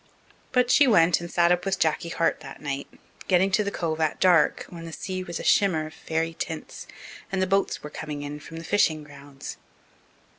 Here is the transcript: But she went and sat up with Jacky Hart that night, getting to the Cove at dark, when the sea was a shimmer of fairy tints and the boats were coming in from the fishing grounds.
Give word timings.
But 0.51 0.71
she 0.71 0.87
went 0.87 1.21
and 1.21 1.29
sat 1.29 1.51
up 1.51 1.63
with 1.63 1.77
Jacky 1.77 2.09
Hart 2.09 2.39
that 2.39 2.59
night, 2.59 2.87
getting 3.27 3.51
to 3.51 3.63
the 3.63 3.69
Cove 3.69 3.99
at 4.01 4.19
dark, 4.19 4.65
when 4.69 4.85
the 4.85 4.91
sea 4.91 5.21
was 5.23 5.39
a 5.39 5.43
shimmer 5.43 5.85
of 5.85 5.93
fairy 5.93 6.33
tints 6.33 6.87
and 7.31 7.39
the 7.39 7.45
boats 7.45 7.83
were 7.83 7.91
coming 7.91 8.23
in 8.23 8.39
from 8.39 8.57
the 8.57 8.63
fishing 8.63 9.03
grounds. 9.03 9.57